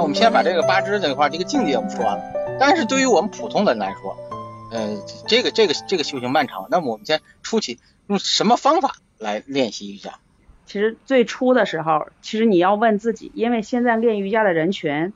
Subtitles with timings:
[0.00, 4.16] 那我们先把这个八支这块这个境界我们说完了，但是对于我们普通人来说，
[4.72, 4.96] 呃，
[5.28, 6.68] 这个这个这个修行漫长。
[6.70, 10.14] 那么我们先初期用什么方法来练习瑜伽？
[10.64, 15.12] 其实最初的时候，其实你要问自己，因为现在练瑜伽的人群，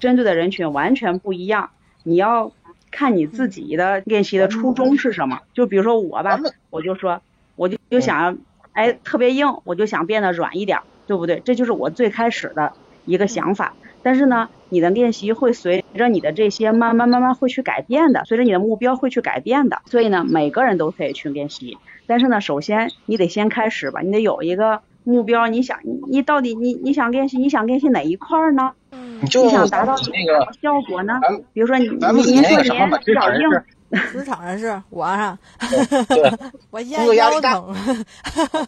[0.00, 1.70] 针对的人群完全不一样。
[2.02, 2.50] 你要
[2.90, 5.42] 看你自己的练习的初衷是什么。
[5.54, 6.40] 就比如说我吧，
[6.70, 7.22] 我就说，
[7.54, 8.38] 我就就想，
[8.72, 11.40] 哎，特别硬，我就想变得软一点，对不对？
[11.44, 12.72] 这就是我最开始的
[13.04, 13.72] 一个想法。
[14.06, 19.82] 但是呢，你的练习会随着你的这些慢慢慢慢会去改变的，随着你的目标会去改变的。
[19.86, 21.76] 所以呢，每个人都可以去练习。
[22.06, 25.48] 但是呢，首先你得先开始吧，你得有一个目标。
[25.48, 28.74] 你想，你到底你你想练习，你想练习哪一块儿呢？
[28.92, 31.18] 嗯，你想达到那个效果呢？
[31.52, 32.98] 比如说你咱们您说什么吧？
[33.04, 33.50] 您比较硬，
[34.12, 36.32] 职场人士， 我啊，对，
[36.70, 37.74] 我现在腰疼，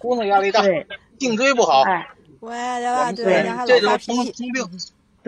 [0.00, 0.84] 工作压力大，对，
[1.17, 2.08] 颈椎不好，哎，
[2.41, 4.80] 我呀，对这就是老发脾气，通通病。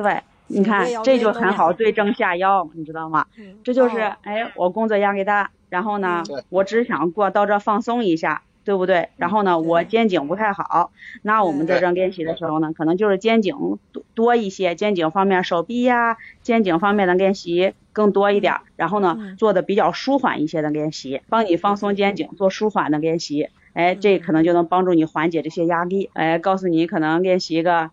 [0.02, 3.26] 对，你看这就很好对症下药，你知道吗？
[3.38, 9.08] 嗯这就是哦哎，我工作压力大，然后呢，我只想过到这儿放松一下，对不对？
[9.16, 10.90] 然后呢，我肩颈不太好，
[11.22, 13.54] 那我们在这儿练习的时候呢，可能就是肩颈
[13.92, 23.48] 多多一些，肩颈方面手臂呀，肩颈方面的练习更多一点儿，然后呢嗯，做的比较舒缓一些的练习，帮你放松肩颈，做舒缓的练习。
[23.72, 26.10] 哎，这可能就能帮助你缓解这些压力。
[26.14, 27.90] 哎，告诉你可能练习个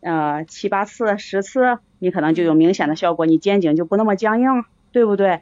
[0.00, 5.40] 呃七八次、十次，你可能就有明显的效果，你肩颈就不那么僵硬，对不对？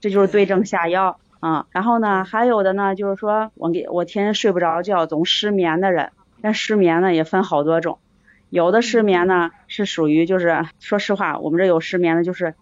[0.00, 1.66] 这就是对症下药啊。
[1.70, 6.10] 然后呢，还有的呢，就是说我给我天天睡不着觉，总失眠的人，
[6.42, 7.98] 但失眠呢也分好多种，
[8.50, 12.54] 有的失眠呢是属于就是说实话，我们这有失眠的，就是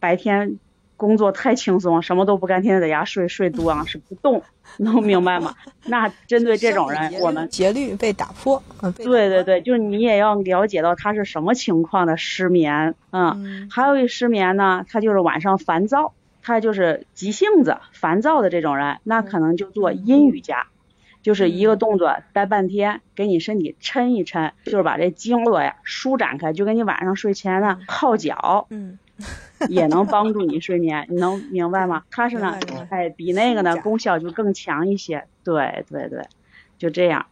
[0.00, 0.58] 白天
[1.02, 4.40] 工作太轻松，什么都不干，天天在家睡睡多啊， 是不动，
[4.76, 5.52] 能明白吗？
[5.86, 8.62] 那针对这种人，我们节律被打破，
[8.98, 13.68] 对对对，就是你也要了解到他是什么情况的失眠，嗯，嗯。
[13.68, 20.68] 还有一失眠呢，他就是晚上烦躁，他就是急性子、烦躁的这种人，那可能就做阴瑜伽，
[21.20, 28.68] 就是一个动作待半天，给你身体抻一抻，就是把这经络呀舒展开，就跟你晚上睡前呢泡脚。
[28.70, 28.98] 嗯，
[29.70, 32.02] 也能帮助你睡眠，你能明白吗？
[32.10, 32.58] 它是呢
[32.90, 36.22] 哎，比那个呢功效就更强一些，对对对，
[36.78, 37.26] 就这样。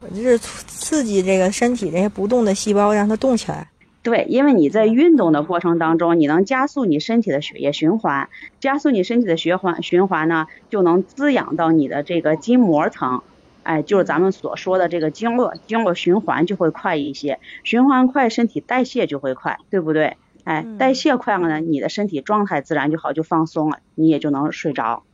[0.00, 3.68] 我就是刺刺激这个身体这些不动的细胞，让它动起来。
[4.02, 13.22] 对，因为你在运动的过程当中，你能加速你身体的血液循环，加速你身体的血环循环呢，就能滋养到你的这个筋膜层，
[13.62, 20.16] 哎，就是咱们所说的这个经络，经络循环就会快一些，循环快，身体代谢就会快，对不对？
[20.44, 25.04] 哎，嗯代谢快了呢，你的身体状态自然就好，就放松了，你也就能睡着。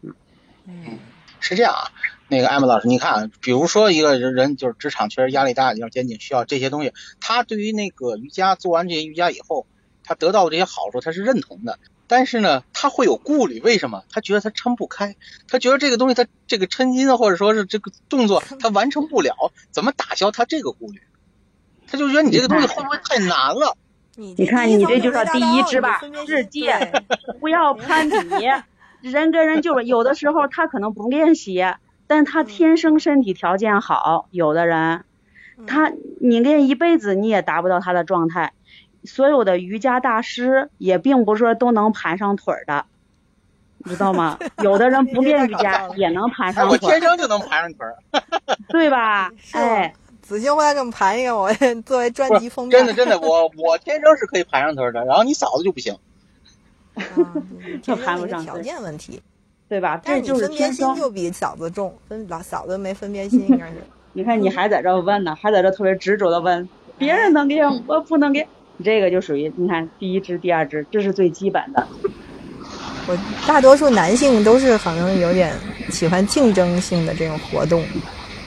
[0.66, 0.98] 嗯
[1.40, 1.92] 是这样啊，
[2.26, 9.66] 那个艾玛老师，你看啊，比如说一个人人就是职场确实压力大，要肩颈需要这些东西，他对于那个瑜伽做完这些瑜伽以后，
[10.02, 11.78] 他得到的这些好处他是认同的，
[12.08, 14.02] 但是呢，他会有顾虑，为什么？
[14.10, 15.14] 他觉得他撑不开，
[15.46, 21.00] 他觉得这个东西他这个抻筋啊，或者说是这个动作他完成不了，怎么打消他这个顾虑？
[21.86, 23.76] 他就觉得你这个东西会不会太难了？
[24.18, 26.74] 你你看你这就是第一只吧世界
[27.38, 28.18] 不要攀比，
[29.08, 31.64] 人跟人就是有的时候他可能不练习，
[32.08, 35.04] 但他天生身体条件好，有的人
[35.68, 38.52] 他你练一辈子你也达不到他的状态。
[39.04, 42.86] 所有的瑜伽大师也并不是说都能盘上腿儿的，
[43.84, 44.36] 你知道吗？
[44.64, 47.86] 有的人 不练瑜伽也能盘上腿儿，天生就能盘上腿，
[48.68, 49.30] 对吧？
[49.52, 49.94] 哎，
[50.28, 51.50] 子星回来给我们盘一个，我
[51.86, 52.78] 作为专辑封面。
[52.78, 55.96] 真的真的，我我天生是可以盘上腿的，然后你嫂子就不行。
[57.82, 59.22] 这盘不上条件问题。
[59.70, 59.98] 对吧？
[60.04, 60.94] 但是你这就是分别心。
[60.94, 63.74] 就比嫂子重，分老嫂子没分别心， 应该是。
[64.12, 66.68] 你看你还在这问呢，还在这特别执着的问，
[66.98, 71.86] 别人能给，我不能给，你，这个就属于你看第一支、第二支，这是最基本的。
[73.06, 75.54] 我大多数男性都是可能有点
[75.90, 77.82] 喜欢竞争性的这种活动，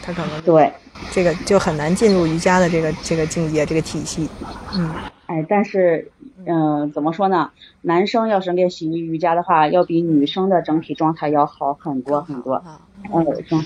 [0.03, 0.71] 他可能对，
[1.11, 4.29] 这个就很难进入瑜伽的这个这个境界这个体系。
[4.75, 4.89] 嗯，
[5.25, 6.09] 哎，但是，
[6.45, 7.51] 嗯、怎么说呢？
[7.81, 12.55] 男生要是练习瑜伽的话，要比女生的整体状态要好很多很多。
[12.55, 12.79] 啊，
[13.13, 13.63] 嗯，更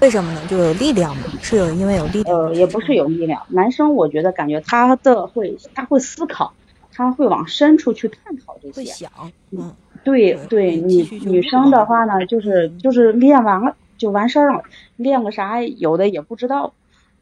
[0.00, 0.40] 为什么呢？
[0.48, 2.36] 就有力量嘛，是有因为有力量。
[2.36, 3.40] 呃，也不是有力量。
[3.48, 6.52] 男生我觉得感觉他的会，他会思考，
[6.92, 8.80] 他会往深处去探讨这些。
[8.80, 9.10] 会想，
[9.52, 9.72] 嗯，
[10.04, 13.74] 对对对，女女生的话呢，就是嗯就是练完了
[14.04, 14.62] 就完事儿了，
[14.96, 16.74] 练个啥有的也不知道。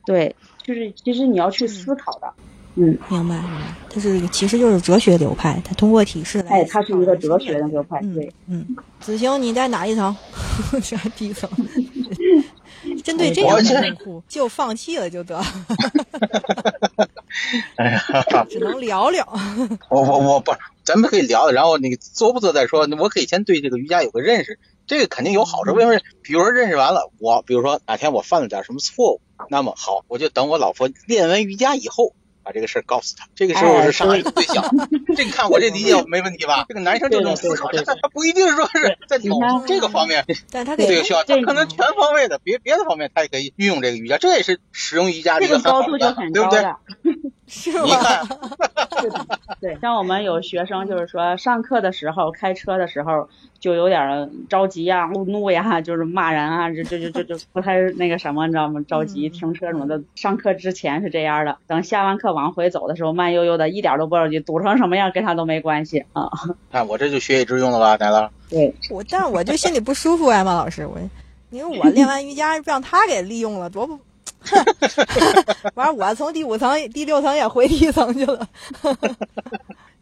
[0.05, 0.34] 对，
[0.64, 2.29] 就是其实你要去思考的。
[2.75, 3.75] 嗯，明白明白。
[3.88, 6.50] 它是其实就是哲学流派，它通过体式来。
[6.50, 8.00] 哎，它是一个哲学的流派。
[8.02, 10.17] 嗯对，嗯，子晴你在哪一层？
[10.82, 11.49] 这低层。
[13.05, 15.44] 针对这样的用户，就放弃了就得了，
[17.76, 19.25] 哎呀，只能聊聊。
[19.88, 20.50] 我我我不，
[20.82, 22.88] 咱们可以聊，然后那个做不做再说。
[22.99, 24.58] 我可以先对这个瑜伽有个认识，
[24.92, 25.72] 这个肯定有好处。
[25.72, 26.00] 为什么？
[26.22, 32.12] 比如说认识完了，我比如说哪天我犯了点什么错误，那么好，我就等我老婆练完瑜伽以后。
[32.44, 34.64] 把这个事儿告诉他，这个时候是上一个对象。
[35.14, 36.64] 这你看我这理解没问题吧？
[36.68, 46.64] 这个男生这种思考，他他不一定说是在你看某这个方面，这个需要，他可能全方位的，别别的方面他也可以运用这个瑜伽，这也是使用瑜伽的一个很好高度就很对不对？
[47.54, 47.99] 是你吗？
[48.02, 48.26] 看，
[49.02, 49.26] 是的，
[49.60, 53.28] 对，像我们有学生就是说上课的时候开车的时候
[53.60, 58.82] 就有点着急呀、怒怒呀，就是骂人啊，这这这这这不太那个什么，你知道吗？
[58.88, 60.00] 着急嗯停车什么的。
[60.14, 66.31] 上课之前是这样的，等下完课往回走的时候，慢悠悠的，一点都不着急，堵成什么样跟他都没关系啊。
[66.70, 68.31] 看我这就学以致用了吧，奶酪。
[68.49, 70.99] 对，我，但是我就心里不舒服，艾玛老师，我，
[71.50, 73.99] 因为我练完瑜伽让他给利用了，多不，
[75.74, 78.46] 完了我从第五层、第六层也回第一层去了。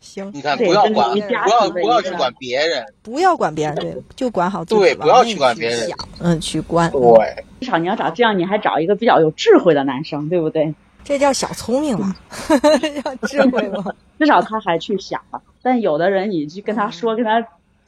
[0.00, 10.74] 行，你看，不要管，不要不要去管别人，不要管别人，对，就管好自己，对不要去管别人想，嗯，去管，对，至少你要找这样，你还找一个比较有智慧的男生，对不对？
[11.04, 12.14] 这叫小聪明嘛，
[13.02, 13.92] 叫智慧嘛。
[14.18, 15.40] 至少他还去想了。
[15.62, 17.46] 但有的人你去跟他说、跟他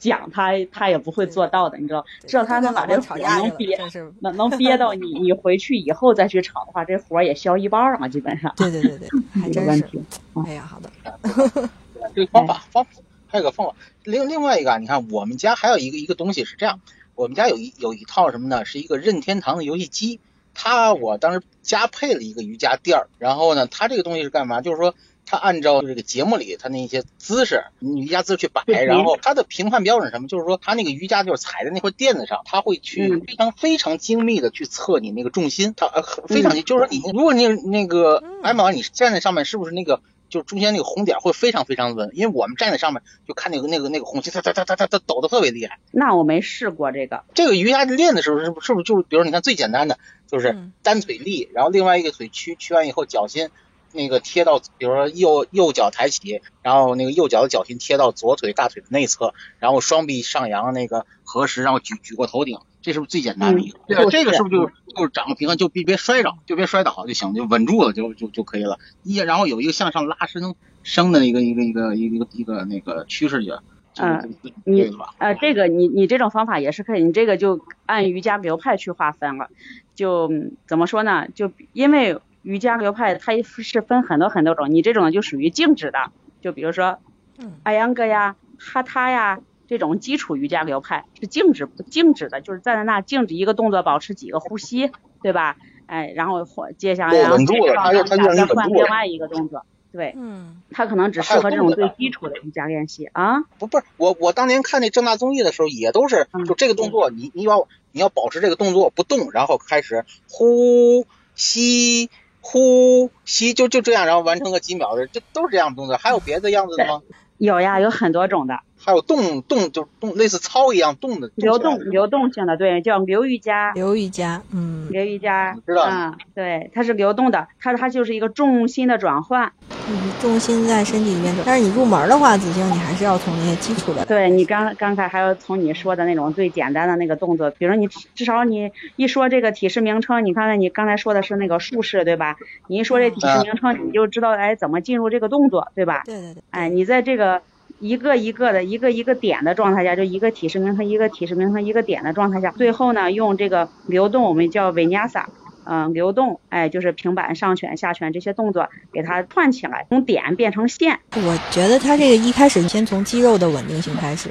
[0.09, 2.05] 讲，他他也不会做到的，你知道？
[2.23, 3.77] 至少他能把这火吵架，能憋，
[4.19, 8.53] 能能憋到你 你回去以后再去炒的话，这火也消一半儿嘛，基本上。
[8.57, 9.09] 对对对对，
[9.41, 9.59] 还真是。
[9.61, 10.03] 有问题。
[10.45, 10.91] 哎呀，好的，
[12.13, 12.91] 这个方法方法
[13.27, 13.75] 还有个方法。
[14.03, 16.81] 另另外一个啊，你看我们家还有一个一个东西是这样，
[17.15, 18.65] 我们家有一有一套什么呢？
[18.65, 20.19] 是一个任天堂的游戏机。
[20.55, 24.61] 它我当时加配了一个瑜伽垫儿，然后呢，它这个东西是干嘛？
[24.61, 24.93] 就是说
[25.25, 30.27] 它按照这个节目里他那些姿势，你瑜伽姿势去摆，然后他的评判标准是什么？
[30.27, 40.01] 就是说他那个瑜伽就是踩在那块垫子上，他会去嗯非常非常精密的去测你那个重心，他呃非常就是说你如果你那个嗯艾玛你站在上面是不是那个？
[40.29, 45.77] 就是中间那个红点会非常非常稳，因为我们站在上面就看那个那个那个红心，它它它它它它抖得特别厉害。
[45.91, 53.49] 那我没试过这个，这个瑜伽练的时候是不是不是就是，比如你看最简单的就是嗯单腿立，然后另外一个腿屈屈完以后，脚心
[53.93, 63.77] 那个贴到，比如说右右脚抬起，然后那个右脚的脚心贴到左腿大腿的内侧，然后双臂上扬那个合十，然后举举过头顶，这是不是最简单的一个？
[63.77, 68.79] 嗯对这个是不是就就是掌握平衡，就别别摔着，就别摔倒就行，就稳住了就就就可以了。
[69.03, 73.55] 一然后有一个向上拉伸升的一个一个一个一个一个一个那个趋势就
[73.93, 74.35] 就嗯
[74.65, 74.91] 你对？
[75.19, 79.49] 呃，这个你你这种方法也是可以，你这个就按瑜伽流派去划分了。
[79.95, 81.27] 就嗯怎么说呢？
[81.35, 86.11] 就因为瑜伽流派它是分很多很多种，你这种就属于静止的，
[86.41, 86.99] 就比如说
[87.39, 87.53] 嗯。
[87.63, 94.91] 艾扬格呀、哈他呀这种基础瑜伽流派是静止静止的，就是站在那静止一个动作，保持几个呼吸，
[95.23, 95.57] 对吧？
[95.85, 103.41] 哎，然后或接下来对然后再换另外一个动作，对，嗯，它可能只适合这种最基础的瑜伽练习啊。
[103.59, 106.45] 不不是我我当年看那正大综艺的时候，也都是嗯。
[106.45, 112.09] 就这个动作，你你要你要保持这个动作不动，然后开始呼吸
[112.45, 115.95] 呼吸，就就这样，然后完成个几秒的，这都是这样的动作。
[115.95, 117.01] 还有别的样子的吗？
[117.37, 118.59] 有呀，有很多种的。
[118.83, 129.51] 还有动动就动，类似操一样动的流动流动性的，对，叫流瑜伽，流瑜伽，嗯，流瑜伽，知道嗯，对，它是流动的，它它就是一个重心的转换。
[129.85, 131.43] 嗯重心在身体里面走。
[131.45, 142.37] 但是你入门的话，子晴你还是要从那些基础的，对你刚刚才还要从你说的那种最简单的那个动作，比如你至至少你一说这个体式名称，你刚才你刚才说的是那个术式对吧？
[142.67, 146.03] 你一说这体式名称，你就知道哎怎么进入这个动作对吧？
[146.05, 147.41] 对对对，哎，你在这个
[147.83, 155.29] 一个一个的一个一个点的状态下，就一个体式名称一个体式名称一个点的状态下，最后呢用这个流动，我们叫维尼亚萨。
[155.65, 160.99] 嗯，流动，哎，就是平板上拳、下拳这些动作，给它串起来，从点变成线。
[161.15, 164.29] 我觉得他这个一开始先从肌肉的稳定性开始，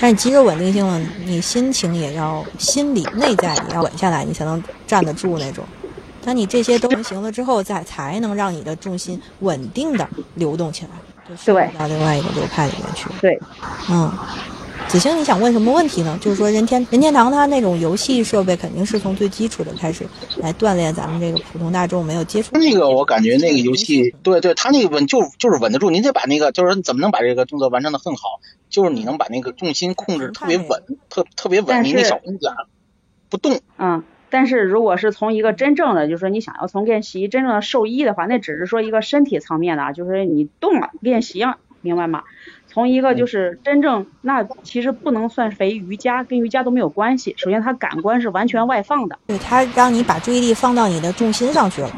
[0.00, 5.62] 但是肌肉稳定性了，你心情也要心理内在也要稳下来，你才能站得住那种。
[6.24, 10.90] 当你这些都成型了之后，再才能让你的重心稳定的流动起来，
[11.30, 13.06] 就深入到另外一个流派里面去。
[13.20, 13.40] 对，
[13.88, 14.12] 嗯，
[14.88, 16.18] 子星，你想问什么问题呢？
[16.20, 20.04] 就是说任天任天堂它那种游戏设备肯定是从最基础的开始
[20.38, 22.50] 来锻炼咱们这个普通大众没有接触。
[22.58, 25.90] 那个我感觉那个游戏，对对，它那个稳就就是稳得住。
[25.90, 28.40] 你得把那个就是你怎么能把这个动作完成的很好？
[28.68, 32.52] 就是你能把那个重心控制特别稳，特特别稳，你那小红点
[33.28, 33.60] 不动。
[33.78, 34.02] 嗯。
[34.30, 42.22] 但是如果是从一个真正的，就是说你想要从练习真正的受益的话，那只是说一个身体层面的，就是你动了练习了，明白吗？
[42.66, 47.34] 从一个就是真正，那其实不能算肥瑜伽，跟瑜伽都没有关系。
[47.36, 51.90] 首先，它感官是完全外放的，对它让你把注意力放到你的重心上去了。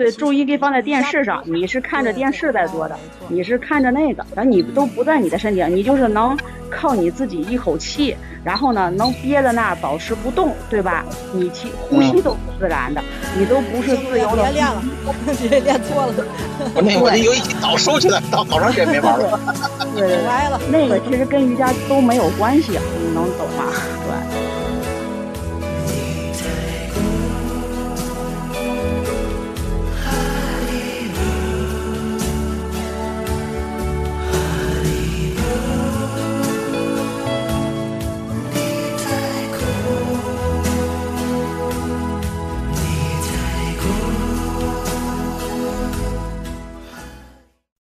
[0.00, 6.34] 对，注意力放在电视上，你是看着电视在做的，你是看着那个，然后你都不在你的身体上，你就是能
[6.70, 8.16] 靠你自己一口气。
[8.42, 11.04] 然后呢，能憋在那儿保持不动，对吧？
[11.34, 13.04] 你气呼吸都是自然的，
[13.38, 14.42] 你都不是自由的。
[14.44, 14.82] 别练了，
[15.38, 16.14] 别练错了。
[16.74, 19.38] 我那我那游戏机早收起来，早好长时间没玩了。
[19.94, 20.58] 对，歪了。
[20.70, 23.66] 那个其实跟瑜伽都没有关系，你能懂吗？